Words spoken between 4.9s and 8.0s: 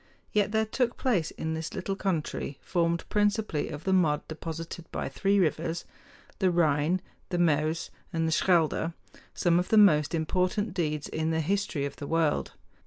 by three rivers, the Rhine, the Meuse,